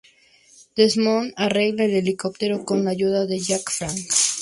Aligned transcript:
Desmond 0.75 1.31
arregla 1.37 1.85
el 1.85 1.91
helicóptero 1.93 2.65
con 2.65 2.83
la 2.83 2.89
ayuda 2.89 3.27
de 3.27 3.37
Jack 3.37 3.69
y 3.69 3.71
Frank. 3.71 4.01